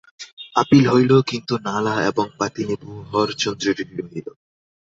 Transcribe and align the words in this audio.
Appeal 0.55 0.85
হইল 0.93 1.11
কিন্তু 1.29 1.53
নালা 1.65 1.95
এবং 2.09 2.25
পাতিনেবু 2.39 2.89
হরচন্দ্রেরই 3.11 3.85
রহিল। 3.99 4.27